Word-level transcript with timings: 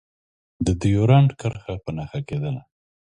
د 0.65 0.67
ډیورنډ 0.81 1.29
کرښه 1.39 1.73
په 1.83 1.89
نښه 1.97 2.19
کېدله. 2.27 2.61